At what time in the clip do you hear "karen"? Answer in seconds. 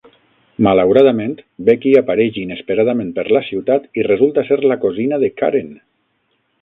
5.43-5.71